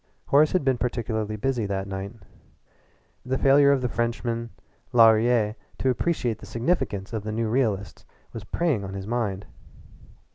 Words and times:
Horace 0.29 0.53
had 0.53 0.65
been 0.65 0.79
particularly 0.79 1.35
busy 1.35 1.67
that 1.67 1.87
night. 1.87 2.13
The 3.23 3.37
failure 3.37 3.71
of 3.71 3.81
the 3.81 3.87
Frenchman 3.87 4.49
Laurier 4.91 5.53
to 5.77 5.91
appreciate 5.91 6.39
the 6.39 6.47
significance 6.47 7.13
of 7.13 7.21
the 7.23 7.31
new 7.31 7.47
realists 7.49 8.03
was 8.33 8.43
preying 8.43 8.83
on 8.83 8.95
his 8.95 9.05
mind. 9.05 9.45